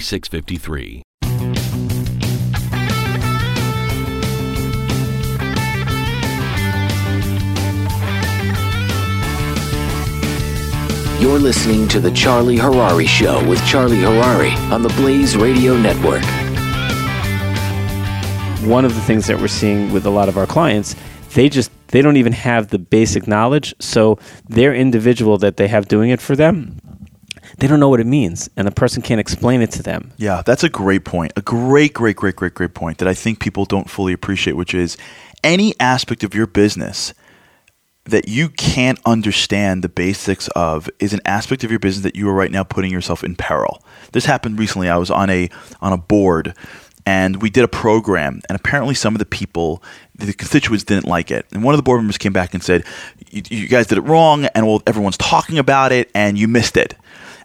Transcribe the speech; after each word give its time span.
653. 0.00 1.02
You're 11.20 11.38
listening 11.38 11.86
to 11.88 12.00
The 12.00 12.10
Charlie 12.10 12.56
Harary 12.56 13.06
Show 13.06 13.46
with 13.46 13.64
Charlie 13.66 13.98
Harary 13.98 14.56
on 14.72 14.82
the 14.82 14.88
Blaze 14.90 15.36
Radio 15.36 15.76
Network. 15.76 16.24
One 18.66 18.84
of 18.84 18.94
the 18.94 19.00
things 19.02 19.26
that 19.26 19.38
we're 19.38 19.48
seeing 19.48 19.92
with 19.92 20.06
a 20.06 20.10
lot 20.10 20.28
of 20.28 20.38
our 20.38 20.46
clients, 20.46 20.96
they 21.34 21.48
just 21.48 21.70
they 21.88 22.02
don't 22.02 22.16
even 22.16 22.32
have 22.32 22.68
the 22.68 22.78
basic 22.78 23.26
knowledge, 23.26 23.74
so 23.80 24.18
their 24.48 24.74
individual 24.74 25.36
that 25.38 25.56
they 25.56 25.68
have 25.68 25.88
doing 25.88 26.10
it 26.10 26.20
for 26.20 26.34
them 26.34 26.80
they 27.58 27.66
don't 27.66 27.80
know 27.80 27.88
what 27.88 28.00
it 28.00 28.06
means 28.06 28.48
and 28.56 28.66
the 28.66 28.72
person 28.72 29.02
can't 29.02 29.20
explain 29.20 29.62
it 29.62 29.70
to 29.72 29.82
them. 29.82 30.12
Yeah, 30.16 30.42
that's 30.44 30.64
a 30.64 30.68
great 30.68 31.04
point. 31.04 31.32
A 31.36 31.42
great, 31.42 31.94
great, 31.94 32.16
great, 32.16 32.36
great, 32.36 32.54
great 32.54 32.74
point 32.74 32.98
that 32.98 33.08
I 33.08 33.14
think 33.14 33.40
people 33.40 33.64
don't 33.64 33.88
fully 33.88 34.12
appreciate, 34.12 34.54
which 34.54 34.74
is 34.74 34.96
any 35.42 35.74
aspect 35.80 36.24
of 36.24 36.34
your 36.34 36.46
business 36.46 37.14
that 38.04 38.28
you 38.28 38.48
can't 38.48 38.98
understand 39.04 39.84
the 39.84 39.88
basics 39.88 40.48
of 40.48 40.88
is 40.98 41.12
an 41.12 41.20
aspect 41.24 41.64
of 41.64 41.70
your 41.70 41.78
business 41.78 42.02
that 42.02 42.16
you 42.16 42.28
are 42.28 42.34
right 42.34 42.50
now 42.50 42.64
putting 42.64 42.90
yourself 42.90 43.22
in 43.22 43.36
peril. 43.36 43.82
This 44.12 44.24
happened 44.24 44.58
recently. 44.58 44.88
I 44.88 44.96
was 44.96 45.10
on 45.10 45.30
a 45.30 45.50
on 45.80 45.92
a 45.92 45.98
board 45.98 46.54
and 47.06 47.40
we 47.40 47.50
did 47.50 47.64
a 47.64 47.68
program 47.68 48.40
and 48.48 48.56
apparently 48.58 48.94
some 48.94 49.14
of 49.14 49.18
the 49.18 49.24
people 49.24 49.82
the 50.14 50.32
constituents 50.32 50.84
didn't 50.84 51.06
like 51.06 51.30
it 51.30 51.46
and 51.52 51.64
one 51.64 51.74
of 51.74 51.78
the 51.78 51.82
board 51.82 51.98
members 51.98 52.18
came 52.18 52.32
back 52.32 52.52
and 52.52 52.62
said 52.62 52.84
you, 53.30 53.68
guys 53.68 53.86
did 53.86 53.98
it 53.98 54.02
wrong 54.02 54.44
and 54.46 54.66
well 54.66 54.82
everyone's 54.86 55.16
talking 55.16 55.58
about 55.58 55.92
it 55.92 56.10
and 56.14 56.38
you 56.38 56.46
missed 56.46 56.76
it 56.76 56.94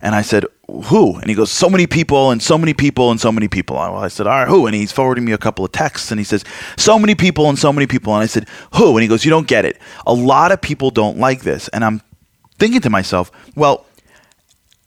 and 0.06 0.14
I 0.14 0.22
said, 0.22 0.46
who? 0.86 1.16
And 1.16 1.28
he 1.28 1.36
goes, 1.36 1.52
so 1.52 1.68
many 1.68 1.88
people 1.88 2.30
and 2.30 2.42
so 2.42 2.60
many 2.60 2.76
people 2.76 3.10
and 3.10 3.20
so 3.20 3.32
many 3.32 3.48
people. 3.48 3.76
I 3.76 4.08
said, 4.08 4.28
all 4.28 4.34
right, 4.38 4.48
who? 4.48 4.68
And 4.68 4.76
he's 4.76 4.92
forwarding 4.92 5.26
me 5.26 5.32
a 5.32 5.38
couple 5.40 5.66
of 5.66 5.72
texts 5.72 6.12
and 6.12 6.20
he 6.20 6.24
says, 6.24 6.46
so 6.78 7.00
many 7.00 7.16
people 7.16 7.50
and 7.50 7.58
so 7.58 7.74
many 7.74 7.88
people. 7.88 8.14
And 8.14 8.22
I 8.22 8.28
said, 8.28 8.48
who? 8.76 8.92
And 8.92 9.02
he 9.02 9.08
goes, 9.08 9.26
you 9.26 9.32
don't 9.32 9.48
get 9.48 9.66
it. 9.66 9.80
A 10.06 10.14
lot 10.14 10.52
of 10.52 10.62
people 10.62 10.92
don't 10.92 11.18
like 11.18 11.42
this. 11.42 11.70
And 11.70 11.84
I'm 11.84 12.04
thinking 12.60 12.82
to 12.82 12.90
myself, 12.92 13.32
well, 13.56 13.88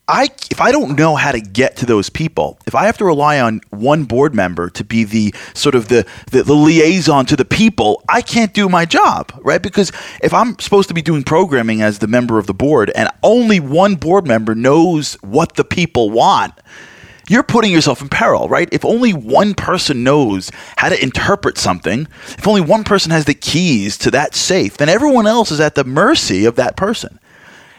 I 0.08 0.30
if 0.50 0.60
I 0.60 0.72
don't 0.72 0.98
know 0.98 1.16
how 1.16 1.32
to 1.32 1.40
get 1.40 1.76
to 1.76 1.86
those 1.86 2.08
people, 2.08 2.58
if 2.66 2.74
I 2.74 2.86
have 2.86 2.96
to 2.98 3.04
rely 3.04 3.38
on 3.38 3.60
one 3.70 4.04
board 4.04 4.34
member 4.34 4.70
to 4.70 4.82
be 4.82 5.04
the 5.04 5.34
sort 5.52 5.74
of 5.74 5.88
the, 5.88 6.06
the, 6.30 6.42
the 6.42 6.54
liaison 6.54 7.26
to 7.26 7.36
the 7.36 7.44
people, 7.44 8.02
I 8.08 8.22
can't 8.22 8.54
do 8.54 8.68
my 8.70 8.86
job, 8.86 9.32
right? 9.42 9.62
Because 9.62 9.92
if 10.22 10.32
I'm 10.32 10.58
supposed 10.58 10.88
to 10.88 10.94
be 10.94 11.02
doing 11.02 11.24
programming 11.24 11.82
as 11.82 11.98
the 11.98 12.06
member 12.06 12.38
of 12.38 12.46
the 12.46 12.54
board 12.54 12.90
and 12.94 13.10
only 13.22 13.60
one 13.60 13.96
board 13.96 14.26
member 14.26 14.54
knows 14.54 15.14
what 15.16 15.56
the 15.56 15.64
people 15.64 16.10
want, 16.10 16.54
you're 17.28 17.42
putting 17.42 17.70
yourself 17.70 18.00
in 18.00 18.08
peril, 18.08 18.48
right? 18.48 18.68
If 18.72 18.86
only 18.86 19.12
one 19.12 19.52
person 19.52 20.02
knows 20.02 20.50
how 20.76 20.88
to 20.88 21.02
interpret 21.02 21.58
something, 21.58 22.08
if 22.28 22.48
only 22.48 22.62
one 22.62 22.84
person 22.84 23.10
has 23.10 23.26
the 23.26 23.34
keys 23.34 23.98
to 23.98 24.10
that 24.12 24.34
safe, 24.34 24.78
then 24.78 24.88
everyone 24.88 25.26
else 25.26 25.50
is 25.50 25.60
at 25.60 25.74
the 25.74 25.84
mercy 25.84 26.46
of 26.46 26.56
that 26.56 26.76
person. 26.76 27.18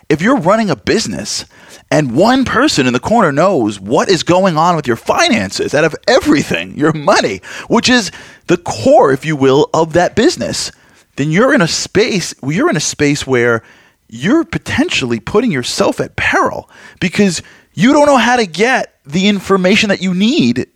If 0.10 0.22
you're 0.22 0.38
running 0.38 0.72
a 0.72 0.76
business 0.76 1.46
and 1.92 2.16
one 2.16 2.44
person 2.44 2.88
in 2.88 2.94
the 2.94 3.00
corner 3.00 3.32
knows 3.32 3.80
what 3.80 4.10
is 4.10 4.24
going 4.24 4.58
on 4.58 4.76
with 4.76 4.88
your 4.88 4.96
finances 4.96 5.74
out 5.74 5.84
of 5.84 5.96
everything, 6.08 6.76
your 6.78 6.94
money, 6.94 7.42
which 7.68 7.90
is 7.90 8.12
the 8.48 8.58
core, 8.58 9.12
if 9.12 9.24
you 9.24 9.36
will, 9.36 9.70
of 9.74 9.94
that 9.94 10.16
business, 10.16 10.72
then 11.16 11.32
you're 11.32 11.54
in 11.54 11.62
a 11.62 11.68
space, 11.68 12.34
you're 12.44 12.70
in 12.70 12.78
a 12.78 12.82
space 12.82 13.28
where 13.28 13.64
you're 14.08 14.44
potentially 14.44 15.20
putting 15.20 15.52
yourself 15.52 16.00
at 16.00 16.16
peril 16.16 16.70
because 17.00 17.44
you 17.74 17.94
don't 17.94 18.08
know 18.08 18.18
how 18.18 18.36
to 18.36 18.48
get 18.48 19.00
the 19.06 19.28
information 19.28 19.90
that 19.90 20.02
you 20.02 20.14
need 20.14 20.68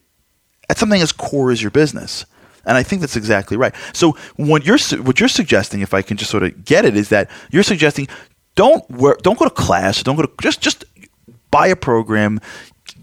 at 0.69 0.77
something 0.77 1.01
as 1.01 1.11
core 1.11 1.51
as 1.51 1.61
your 1.61 1.71
business. 1.71 2.25
And 2.65 2.77
I 2.77 2.83
think 2.83 3.01
that's 3.01 3.15
exactly 3.15 3.57
right. 3.57 3.75
So 3.91 4.15
what 4.37 4.65
you're 4.65 4.77
what 5.01 5.19
you're 5.19 5.27
suggesting, 5.27 5.81
if 5.81 5.93
I 5.93 6.01
can 6.01 6.15
just 6.15 6.31
sort 6.31 6.43
of 6.43 6.63
get 6.63 6.85
it, 6.85 6.95
is 6.95 7.09
that 7.09 7.29
you're 7.51 7.63
suggesting 7.63 8.07
don't 8.55 8.89
work, 8.89 9.21
don't 9.21 9.37
go 9.37 9.45
to 9.45 9.51
class, 9.51 10.03
don't 10.03 10.15
go 10.15 10.23
to 10.23 10.31
just 10.41 10.61
just 10.61 10.85
buy 11.51 11.67
a 11.67 11.75
program, 11.75 12.39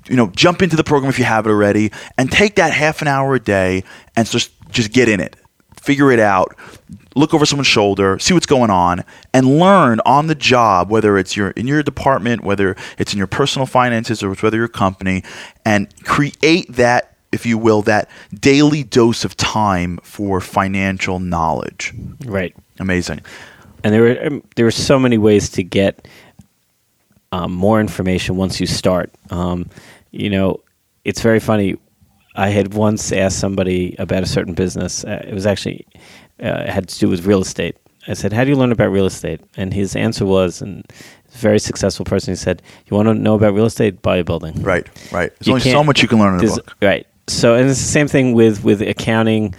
you 0.08 0.16
know, 0.16 0.28
jump 0.28 0.62
into 0.62 0.76
the 0.76 0.84
program 0.84 1.10
if 1.10 1.18
you 1.18 1.24
have 1.24 1.46
it 1.46 1.50
already, 1.50 1.90
and 2.18 2.30
take 2.30 2.56
that 2.56 2.72
half 2.72 3.02
an 3.02 3.08
hour 3.08 3.34
a 3.34 3.40
day 3.40 3.84
and 4.16 4.26
just 4.26 4.52
just 4.70 4.92
get 4.92 5.08
in 5.08 5.20
it, 5.20 5.36
figure 5.80 6.10
it 6.10 6.20
out, 6.20 6.56
look 7.14 7.34
over 7.34 7.44
someone's 7.46 7.66
shoulder, 7.66 8.18
see 8.18 8.34
what's 8.34 8.46
going 8.46 8.70
on, 8.70 9.04
and 9.32 9.58
learn 9.58 10.00
on 10.06 10.26
the 10.26 10.34
job. 10.34 10.90
Whether 10.90 11.18
it's 11.18 11.36
your 11.36 11.50
in 11.50 11.66
your 11.66 11.82
department, 11.82 12.42
whether 12.42 12.76
it's 12.98 13.12
in 13.12 13.18
your 13.18 13.26
personal 13.26 13.66
finances, 13.66 14.22
or 14.22 14.34
whether 14.34 14.56
your 14.56 14.68
company, 14.68 15.22
and 15.64 15.92
create 16.04 16.72
that, 16.72 17.16
if 17.32 17.46
you 17.46 17.58
will, 17.58 17.82
that 17.82 18.08
daily 18.34 18.82
dose 18.82 19.24
of 19.24 19.36
time 19.36 19.98
for 20.02 20.40
financial 20.40 21.18
knowledge. 21.18 21.94
Right. 22.24 22.54
Amazing. 22.78 23.20
And 23.84 23.94
there 23.94 24.02
were 24.02 24.26
um, 24.26 24.42
there 24.56 24.64
were 24.64 24.70
so 24.70 24.98
many 24.98 25.18
ways 25.18 25.50
to 25.50 25.62
get 25.62 26.06
um, 27.32 27.52
more 27.52 27.80
information 27.80 28.36
once 28.36 28.60
you 28.60 28.66
start. 28.66 29.10
Um, 29.30 29.68
you 30.10 30.30
know, 30.30 30.60
it's 31.04 31.20
very 31.20 31.40
funny. 31.40 31.76
I 32.36 32.48
had 32.48 32.74
once 32.74 33.12
asked 33.12 33.38
somebody 33.38 33.96
about 33.98 34.22
a 34.22 34.26
certain 34.26 34.54
business. 34.54 35.04
Uh, 35.04 35.24
it 35.26 35.34
was 35.34 35.46
actually 35.46 35.86
uh, 36.42 36.64
it 36.66 36.68
had 36.68 36.88
to 36.88 36.98
do 36.98 37.08
with 37.08 37.26
real 37.26 37.40
estate. 37.40 37.76
I 38.08 38.14
said, 38.14 38.32
"How 38.32 38.44
do 38.44 38.50
you 38.50 38.56
learn 38.56 38.72
about 38.72 38.90
real 38.90 39.06
estate?" 39.06 39.40
And 39.56 39.74
his 39.74 39.94
answer 39.94 40.24
was, 40.24 40.62
and 40.62 40.84
a 41.34 41.38
very 41.38 41.58
successful 41.58 42.04
person, 42.04 42.32
he 42.32 42.36
said, 42.36 42.62
"You 42.86 42.96
want 42.96 43.08
to 43.08 43.14
know 43.14 43.34
about 43.34 43.54
real 43.54 43.66
estate? 43.66 44.02
Buy 44.02 44.16
a 44.16 44.24
building." 44.24 44.62
Right, 44.62 44.88
right. 45.12 45.30
There's 45.38 45.46
you 45.46 45.52
only 45.54 45.70
so 45.70 45.84
much 45.84 46.02
you 46.02 46.08
can 46.08 46.18
learn 46.18 46.38
in 46.38 46.48
a 46.48 46.48
book. 46.48 46.76
Right. 46.80 47.06
So, 47.28 47.54
and 47.54 47.68
it's 47.68 47.78
the 47.78 47.86
same 47.86 48.08
thing 48.08 48.32
with 48.32 48.64
with 48.64 48.82
accounting. 48.82 49.54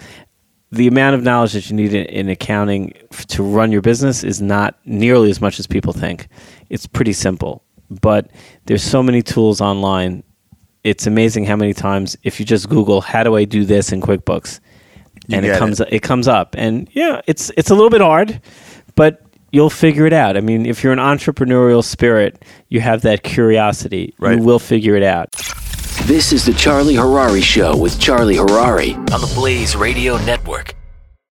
The 0.71 0.87
amount 0.87 1.15
of 1.15 1.23
knowledge 1.23 1.53
that 1.53 1.69
you 1.69 1.75
need 1.75 1.93
in, 1.93 2.05
in 2.05 2.29
accounting 2.29 2.93
f- 3.11 3.25
to 3.27 3.43
run 3.43 3.71
your 3.71 3.81
business 3.81 4.23
is 4.23 4.41
not 4.41 4.77
nearly 4.85 5.29
as 5.29 5.41
much 5.41 5.59
as 5.59 5.67
people 5.67 5.91
think 5.93 6.27
it's 6.69 6.87
pretty 6.87 7.13
simple. 7.13 7.63
But 7.89 8.31
there's 8.65 8.83
so 8.83 9.03
many 9.03 9.21
tools 9.21 9.59
online. 9.59 10.23
It's 10.83 11.05
amazing 11.05 11.45
how 11.45 11.57
many 11.57 11.73
times 11.73 12.17
if 12.23 12.39
you 12.39 12.45
just 12.45 12.69
Google 12.69 13.01
how 13.01 13.23
do 13.23 13.35
I 13.35 13.43
do 13.43 13.65
this 13.65 13.91
in 13.91 13.99
QuickBooks, 14.01 14.61
you 15.27 15.37
and 15.37 15.45
it 15.45 15.59
comes 15.59 15.81
it. 15.81 15.89
it 15.91 16.01
comes 16.01 16.27
up. 16.27 16.55
And 16.57 16.89
yeah, 16.93 17.21
it's 17.27 17.51
it's 17.57 17.69
a 17.69 17.75
little 17.75 17.89
bit 17.89 18.01
hard, 18.01 18.41
but 18.95 19.21
you'll 19.51 19.69
figure 19.69 20.05
it 20.05 20.13
out. 20.13 20.37
I 20.37 20.39
mean, 20.41 20.65
if 20.65 20.83
you're 20.83 20.93
an 20.93 20.99
entrepreneurial 20.99 21.83
spirit, 21.83 22.43
you 22.69 22.79
have 22.79 23.01
that 23.01 23.23
curiosity. 23.23 24.15
Right. 24.17 24.37
You 24.37 24.43
will 24.43 24.59
figure 24.59 24.95
it 24.95 25.03
out. 25.03 25.35
This 26.05 26.33
is 26.33 26.45
the 26.45 26.53
Charlie 26.53 26.95
Harary 26.95 27.43
Show 27.43 27.77
with 27.77 27.99
Charlie 27.99 28.35
Harary 28.35 28.95
on 29.11 29.21
the 29.21 29.31
Blaze 29.35 29.75
Radio 29.75 30.17
Network. 30.25 30.73